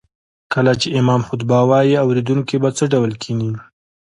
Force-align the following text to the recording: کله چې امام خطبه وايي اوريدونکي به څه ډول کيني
کله 0.53 0.71
چې 0.81 0.87
امام 0.99 1.21
خطبه 1.27 1.57
وايي 1.69 1.95
اوريدونکي 2.03 2.55
به 2.63 2.69
څه 2.77 2.83
ډول 2.93 3.11
کيني 3.23 3.51